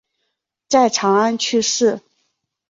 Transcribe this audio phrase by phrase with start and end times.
[0.67, 2.01] 在长安去世。